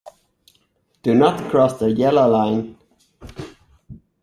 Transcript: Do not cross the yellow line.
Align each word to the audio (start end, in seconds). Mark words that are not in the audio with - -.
Do 1.03 1.13
not 1.13 1.51
cross 1.51 1.77
the 1.77 1.91
yellow 1.91 2.27
line. 2.27 2.75